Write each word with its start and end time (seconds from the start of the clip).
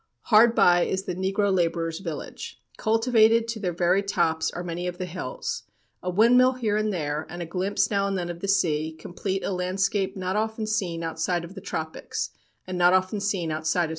Hard 0.33 0.55
by 0.55 0.81
is 0.85 1.03
the 1.03 1.13
negro 1.13 1.53
laborers' 1.55 1.99
village. 1.99 2.59
Cultivated 2.77 3.47
to 3.49 3.59
their 3.59 3.71
very 3.71 4.01
tops 4.01 4.49
are 4.49 4.63
many 4.63 4.87
of 4.87 4.97
the 4.97 5.05
hills. 5.05 5.61
A 6.01 6.09
windmill 6.09 6.53
here 6.53 6.75
and 6.75 6.91
there, 6.91 7.27
and 7.29 7.39
a 7.39 7.45
glimpse 7.45 7.91
now 7.91 8.07
and 8.07 8.17
then 8.17 8.31
of 8.31 8.39
the 8.39 8.47
sea, 8.47 8.93
complete 8.93 9.43
a 9.43 9.51
landscape 9.51 10.17
not 10.17 10.35
often 10.35 10.65
seen 10.65 11.03
outside 11.03 11.43
of 11.43 11.53
the 11.53 11.61
tropics, 11.61 12.31
and 12.65 12.79
not 12.79 12.93
often 12.93 13.19
seen 13.19 13.51
outside 13.51 13.59
of 13.59 13.87
St. 13.87 13.89
Croix." 13.89 13.89